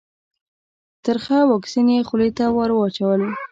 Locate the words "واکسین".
1.51-1.87